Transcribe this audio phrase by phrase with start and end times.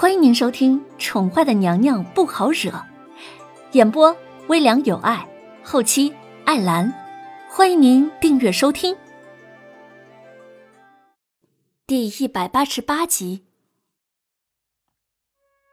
[0.00, 2.70] 欢迎您收听《宠坏的娘娘不好惹》，
[3.72, 5.28] 演播微凉有爱，
[5.64, 6.14] 后期
[6.44, 6.94] 艾兰。
[7.50, 8.96] 欢迎您订阅收听。
[11.84, 13.44] 第一百八十八集，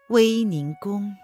[0.07, 1.15] 威宁宫，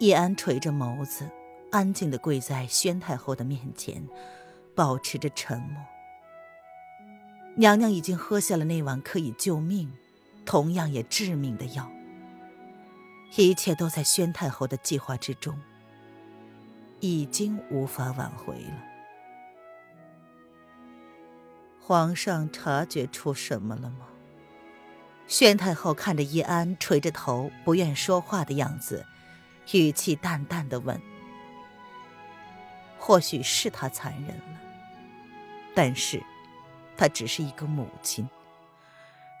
[0.00, 1.30] 叶安垂着眸子，
[1.70, 4.04] 安静的跪在宣太后的面前，
[4.74, 5.80] 保持着沉默。
[7.54, 9.92] 娘娘已经喝下了那碗可以救命，
[10.44, 11.88] 同样也致命的药。
[13.36, 15.58] 一切都在宣太后的计划之中，
[16.98, 18.84] 已经无法挽回了。
[21.80, 24.06] 皇上察觉出什么了吗？
[25.26, 29.06] 宣太后看着叶安垂着头不愿说话的样子，
[29.72, 31.00] 语气淡淡的问
[32.98, 34.60] ：“或许是他残忍了，
[35.72, 36.20] 但是，
[36.96, 38.28] 她只是一个母亲。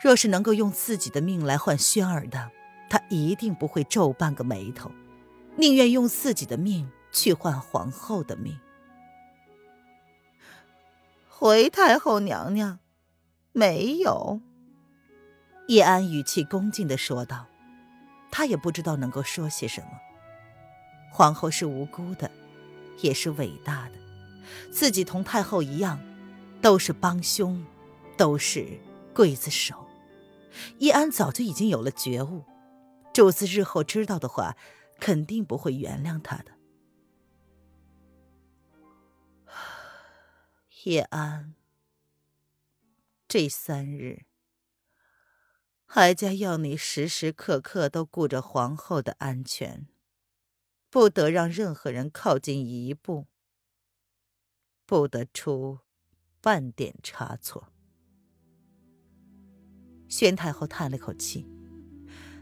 [0.00, 2.52] 若是能够用自己的命来换宣儿的。”
[2.90, 4.90] 他一定不会皱半个眉头，
[5.56, 8.58] 宁愿用自己的命去换皇后的命。
[11.28, 12.80] 回太后娘娘，
[13.52, 14.40] 没有。
[15.68, 17.46] 叶安语气恭敬的说道，
[18.30, 19.86] 他也不知道能够说些什么。
[21.12, 22.28] 皇后是无辜的，
[23.00, 23.92] 也是伟大的，
[24.72, 26.00] 自己同太后一样，
[26.60, 27.64] 都是帮凶，
[28.16, 28.66] 都是
[29.14, 29.86] 刽子手。
[30.78, 32.42] 叶安早就已经有了觉悟。
[33.12, 34.56] 主子日后知道的话，
[34.98, 36.52] 肯定不会原谅他的。
[40.84, 41.54] 叶安，
[43.28, 44.24] 这三日，
[45.86, 49.88] 哀家要你时时刻刻都顾着皇后的安全，
[50.88, 53.26] 不得让任何人靠近一步，
[54.86, 55.80] 不得出
[56.40, 57.72] 半点差错。
[60.08, 61.59] 宣太后叹了口气。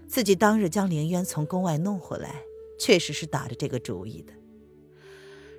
[0.08, 2.42] 自己当日将凌渊从宫外弄回来，
[2.78, 4.32] 确实是打着这个主意的。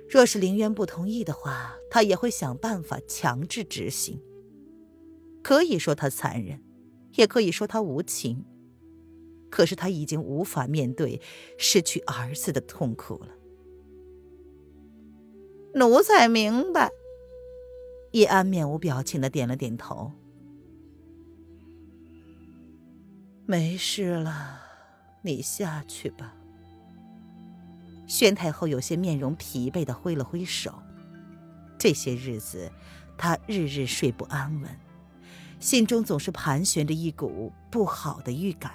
[0.08, 4.20] 若是凌渊不同意的话，他也会想办法强制执行。
[5.40, 6.60] 可以说他残忍，
[7.14, 8.44] 也可以说他无情。
[9.48, 11.20] 可是他已经无法面对
[11.56, 13.28] 失去儿子的痛苦了。
[15.74, 16.90] 奴才明白。
[18.12, 20.10] 叶安面无表情的点了点头。
[23.50, 24.60] 没事了，
[25.22, 26.34] 你下去吧。
[28.06, 30.80] 宣太后有些面容疲惫的挥了挥手。
[31.76, 32.70] 这些日子，
[33.18, 34.70] 她日日睡不安稳，
[35.58, 38.70] 心中总是盘旋着一股不好的预感。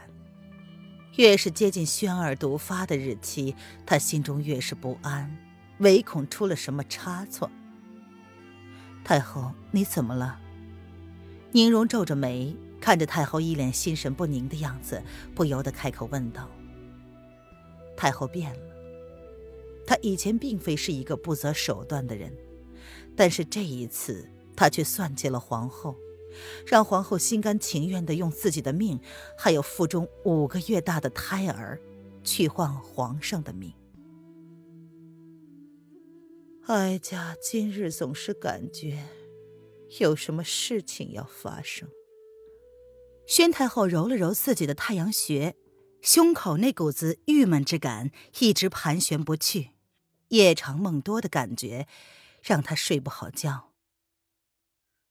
[1.15, 5.37] 越是接近宣儿毒发的日期，她心中越是不安，
[5.77, 7.49] 唯恐出了什么差错。
[9.05, 10.37] 太后，你怎么了？
[11.53, 12.53] 宁荣皱着眉。
[12.85, 15.01] 看着太后一脸心神不宁的样子，
[15.33, 16.47] 不由得开口问道
[17.97, 18.59] ：“太后变了。
[19.87, 22.31] 她以前并非是一个不择手段的人，
[23.15, 25.95] 但是这一次，她却算计了皇后，
[26.67, 28.99] 让皇后心甘情愿的用自己的命，
[29.35, 31.81] 还有腹中五个月大的胎儿，
[32.23, 33.73] 去换皇上的命。
[36.67, 39.03] 哀家今日总是感觉，
[39.99, 41.89] 有什么事情要发生。”
[43.27, 45.55] 宣太后揉了揉自己的太阳穴，
[46.01, 49.71] 胸口那股子郁闷之感一直盘旋不去，
[50.29, 51.87] 夜长梦多的感觉
[52.41, 53.71] 让她睡不好觉。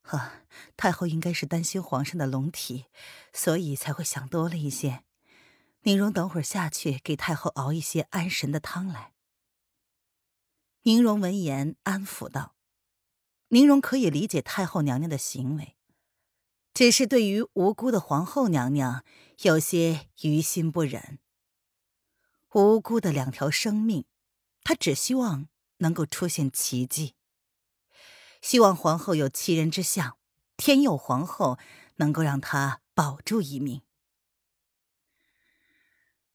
[0.03, 0.43] 呵，
[0.77, 2.85] 太后应该是担心皇上的龙体，
[3.33, 5.03] 所以才会想多了一些。
[5.83, 9.13] 宁荣等会儿下去给太后熬一些安神的汤来。
[10.83, 12.55] 宁荣闻言安抚道
[13.49, 15.74] ：“宁荣可以理解太后娘娘的行为。”
[16.75, 19.05] 只是对于无辜的皇后娘娘
[19.43, 21.21] 有些于心不忍。
[22.53, 24.05] 无辜的两条生命，
[24.65, 25.49] 她只希望
[25.79, 27.15] 能够出现奇迹，
[28.43, 30.19] 希望皇后有其人之相，
[30.57, 31.59] 天佑皇后
[31.97, 33.82] 能够让她保住一命。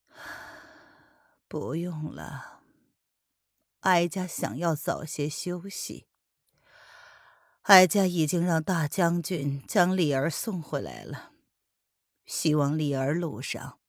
[1.47, 2.63] 不用了，
[3.81, 6.08] 哀家想要早些休息。
[7.63, 11.33] 哀家已经让大将军将丽儿送回来了，
[12.25, 13.79] 希望丽儿路上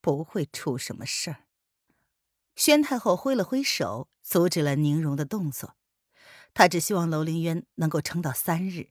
[0.00, 1.44] 不会出什么事儿。
[2.56, 5.76] 宣太后挥了挥手，阻止了宁荣的动作。
[6.54, 8.90] 她只希望楼凌渊能够撑到三日，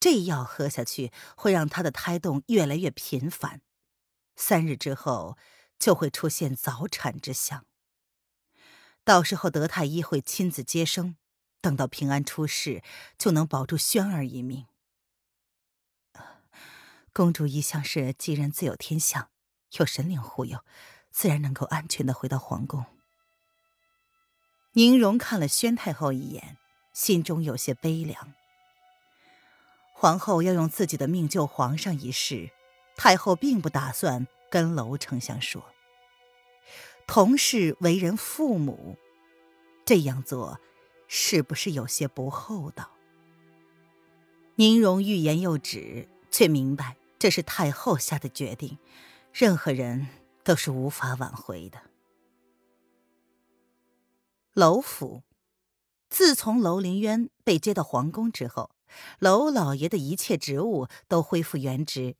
[0.00, 3.60] 这药喝下去会让他的胎动越来越频繁，
[4.34, 5.36] 三日之后
[5.78, 7.66] 就会出现早产之象。
[9.04, 11.16] 到时候德太医会亲自接生。
[11.60, 12.82] 等到平安出世，
[13.16, 14.66] 就能保住轩儿一命。
[17.12, 19.28] 公主一向是吉人自有天相，
[19.78, 20.64] 有神灵护佑，
[21.10, 22.84] 自然能够安全的回到皇宫。
[24.72, 26.56] 宁荣看了宣太后一眼，
[26.92, 28.34] 心中有些悲凉。
[29.92, 32.50] 皇后要用自己的命救皇上一事，
[32.94, 35.64] 太后并不打算跟娄丞相说。
[37.08, 38.96] 同是为人父母，
[39.84, 40.60] 这样做
[41.08, 42.90] 是不是有些不厚道？
[44.56, 48.78] 宁荣欲言又止，却明白这是太后下的决定，
[49.32, 50.06] 任何人
[50.44, 51.80] 都是无法挽回的。
[54.52, 55.22] 娄府，
[56.10, 58.70] 自从楼凌渊被接到皇宫之后，
[59.20, 62.16] 娄老爷的一切职务都恢复原职，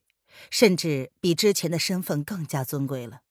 [0.50, 3.22] 甚至比之前的身份更加尊贵了，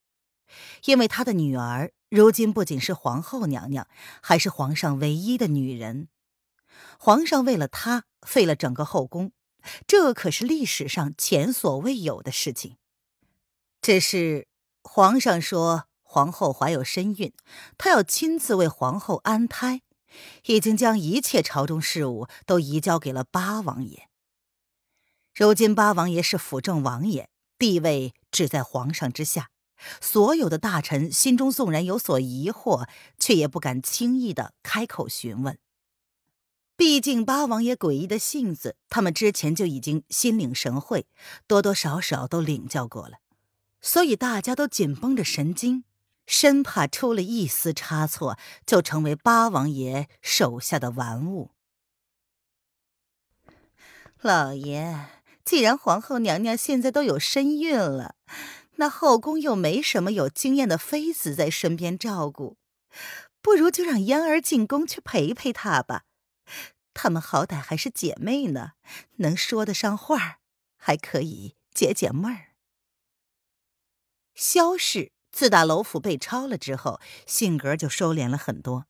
[0.86, 3.88] 因为他的女儿如今不仅是皇后娘娘，
[4.22, 6.08] 还是皇上唯一的女人。
[7.00, 9.32] 皇上为了她废了整个后宫，
[9.86, 12.78] 这可是历史上前所未有的事情。
[13.82, 14.48] 只是
[14.84, 17.34] 皇上说皇后怀有身孕，
[17.78, 19.82] 他要亲自为皇后安胎，
[20.46, 24.08] 已经将一切朝中事务都移交给了八王爷。
[25.36, 27.30] 如今八王爷是辅政王爷，
[27.60, 29.50] 地位只在皇上之下，
[30.02, 32.88] 所有的大臣心中纵然有所疑惑，
[33.18, 35.58] 却也不敢轻易的开口询问。
[36.76, 41.08] 毕竟八王爷诡异的性子，他们之前就已经心领神会，
[41.48, 43.18] 多多少少都领教过了，
[43.82, 45.86] 所以大家都紧绷着神经，
[46.28, 51.50] 生怕出了一丝差错，就成为八王爷手下的玩物。
[54.22, 55.08] 老爷，
[55.44, 58.16] 既然皇后娘娘现在都有身孕了，
[58.78, 62.58] 那后宫又没什么有经验的妃子在身边照顾，
[63.42, 66.04] 不如就让嫣儿进宫去陪陪她吧。
[66.94, 68.72] 她们好歹还是姐妹呢，
[69.18, 70.40] 能说得上话，
[70.78, 72.54] 还可以解解闷儿。
[74.34, 78.86] 萧氏自打楼府被抄了之后，性格就收敛了很多，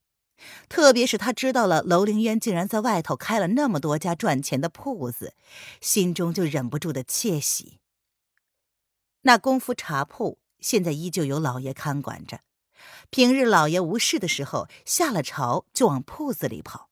[0.69, 5.33] 特别是他知道了楼凌渊竟然在外头开了那么多家赚钱的铺子，
[5.81, 7.76] 心中就忍不住的窃喜。
[9.27, 12.39] 那功夫茶铺现在依旧由老爷看管着，
[13.09, 16.89] 平日老爷无事的时候，下了朝就往铺子里跑。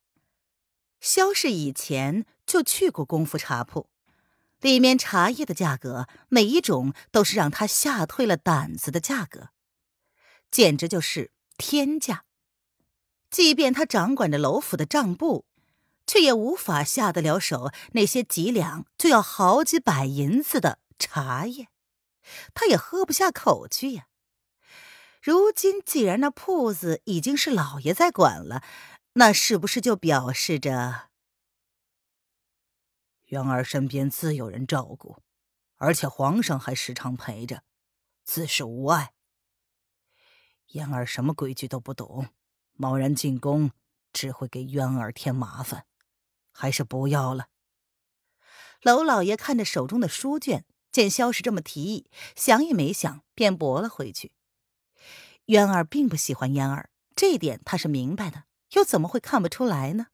[0.99, 3.87] 萧氏以前就去过功夫茶铺，
[4.59, 9.51] 里面茶叶的价格，每一种都是让他吓退了胆子的价格，
[10.51, 12.25] 简直就是天价。
[13.29, 15.45] 即便他掌管着楼府的账簿，
[16.05, 21.69] 却也无法下得了手那些几两就要好几百银子的茶叶，
[22.53, 24.07] 他也喝不下口去呀。
[25.21, 28.63] 如今既然那铺子已经是老爷在管了。
[29.17, 31.07] 那是不是就表示着
[33.27, 35.23] 渊儿身边自有人照顾，
[35.77, 37.63] 而且皇上还时常陪着，
[38.25, 39.13] 自是无碍。
[40.67, 42.27] 嫣儿什么规矩都不懂，
[42.73, 43.71] 贸然进宫
[44.11, 45.85] 只会给渊儿添麻烦，
[46.51, 47.47] 还是不要了。
[48.81, 54.31] 娄老爷看着手中的书卷，见萧氏这么提议，想也没想，便驳了回去。
[55.47, 58.45] 渊儿并不喜欢嫣儿，这点他是明白的。
[58.71, 60.07] 又怎么会看不出来呢？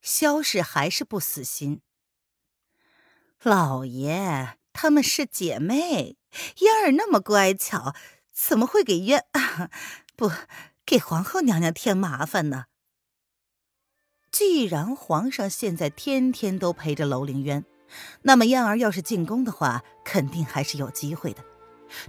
[0.00, 1.80] 萧氏还是不死心。
[3.42, 6.16] 老爷，她们是姐妹，
[6.58, 7.92] 嫣儿那么乖巧，
[8.32, 9.26] 怎么会给渊
[10.14, 10.30] 不
[10.86, 12.66] 给皇后娘娘添麻烦呢？
[14.30, 17.64] 既然皇上现在天天都陪着楼凌渊，
[18.22, 21.44] 那么嫣儿要是进宫的话，肯定还是有机会的。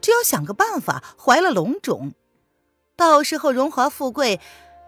[0.01, 2.13] 只要想个办法怀了龙种，
[2.95, 4.39] 到时候荣华富贵。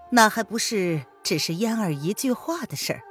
[0.10, 3.02] 那还不是只是嫣儿一句话的事儿。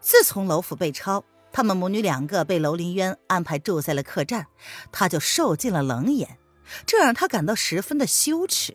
[0.00, 4.46] 自从楼府被抄，他们母女两个被楼林渊安排住在了客栈，
[4.90, 6.38] 他就受尽了冷眼，
[6.86, 8.74] 这让他感到十分的羞耻。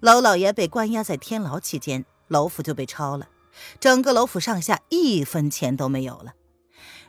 [0.00, 3.28] 楼老爷被关押在天牢期间，楼府就被抄了，
[3.80, 6.34] 整个楼府上下一分钱都没有了。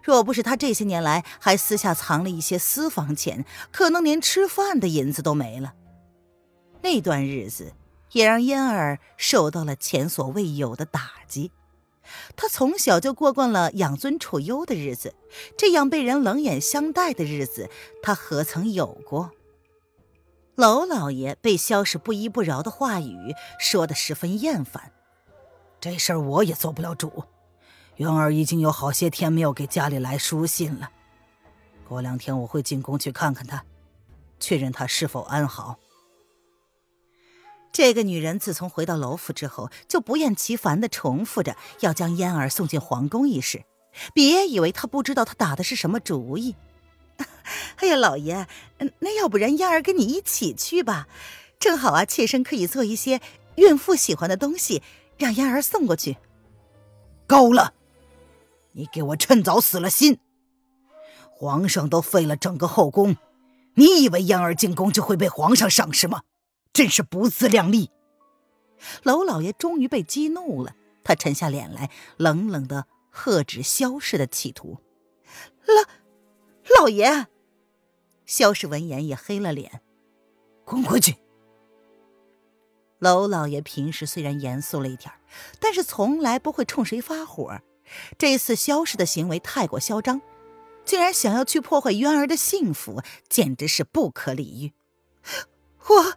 [0.04, 5.74] 若不是他这些年来还私下藏了一些私房钱，可能连吃饭的银子都没了。
[6.82, 7.74] 那段日子。
[8.14, 11.52] 也让嫣儿受到了前所未有的打击。
[12.38, 15.14] 她从小就过惯了养尊处优的日子，
[15.58, 17.70] 这样被人冷眼相待的日子，
[18.02, 19.32] 她何曾有过？
[20.56, 24.94] 娄老爷被萧氏不依不饶的话语说得十分厌烦。
[25.80, 27.24] 这事儿我也做不了主。
[27.98, 30.92] 元儿已经有好些天没有给家里来书信了。
[31.88, 33.64] 过两天我会进宫去看看她，
[34.40, 35.78] 确认她是否安好。
[37.72, 43.64] 这个女人自从回到楼府之后，就不厌其烦的重复着要将嫣儿送进皇宫一事。
[44.14, 46.56] 别以为她不知道她打的是什么主意。
[47.78, 48.48] 哎呀，老爷，
[49.00, 51.08] 那要不然嫣儿跟你一起去吧，
[51.60, 53.22] 正好啊，妾身可以做一些
[53.56, 54.84] 孕妇喜欢的东西，
[55.18, 56.18] 让嫣儿送过去。
[57.26, 57.74] 够了，
[58.72, 60.20] 你给我趁早死了心！
[61.30, 63.18] 皇上都废了整个后宫，
[63.76, 66.24] 你以为嫣儿进宫就会被皇上赏识吗？
[66.72, 67.92] 真是不自量力！
[69.04, 74.78] 娄老爷终于被激怒了，他沉下脸来，冷冷的喝止萧氏的企图。
[75.66, 77.28] 老老爷。
[78.26, 79.82] 萧氏闻言也黑了脸，
[80.66, 81.16] 滚回去。
[83.00, 85.14] 娄老爷平时虽然严肃了一点
[85.60, 87.62] 但是从来不会冲谁发火。
[88.18, 90.22] 这次萧氏的行为太过嚣张，
[90.84, 94.74] 竟然想要去破坏渊儿的幸福，简直是不可理喻。
[95.88, 96.14] 我我，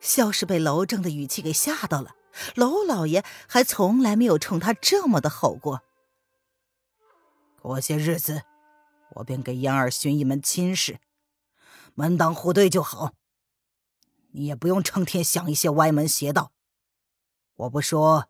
[0.00, 2.14] 萧氏被娄正的语气给吓到了。
[2.54, 5.82] 娄老爷还从来没有冲他这么的吼过。
[7.60, 8.42] 过些日子。
[9.14, 10.98] 我便给嫣儿寻一门亲事，
[11.94, 13.12] 门当户对就好。
[14.36, 16.52] 你也不用成天想一些歪门邪道。
[17.54, 18.28] 我不说，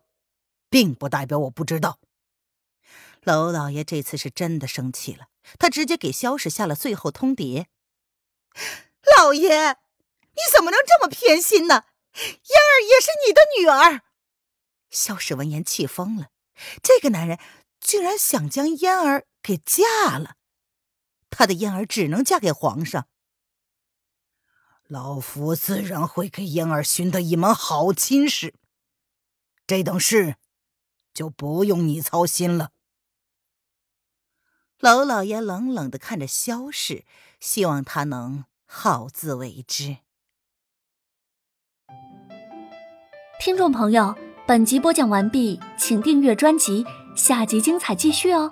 [0.69, 1.99] 并不代表我不知道。
[3.23, 5.27] 娄老爷这次是真的生气了，
[5.59, 7.65] 他直接给萧氏下了最后通牒
[9.17, 11.83] ：“老爷，你怎么能这么偏心呢？
[12.13, 14.03] 嫣儿也是你的女儿。”
[14.89, 16.29] 萧氏闻言气疯了，
[16.81, 17.37] 这个男人
[17.81, 20.35] 竟然想将嫣儿给嫁了。
[21.29, 23.09] 他的嫣儿只能嫁给皇上。
[24.87, 28.53] 老夫自然会给嫣儿寻得一门好亲事，
[29.65, 30.37] 这等事
[31.13, 32.71] 就不用你操心了。
[34.79, 37.03] 娄老爷冷冷的看着萧氏，
[37.39, 39.97] 希望他能好自为之。
[43.41, 44.15] 听众朋友，
[44.47, 48.49] 本集播讲完毕，请订阅专辑，下集精彩继续哦。